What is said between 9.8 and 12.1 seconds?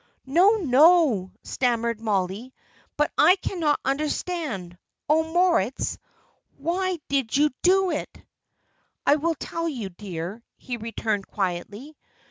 dear," he returned, quietly.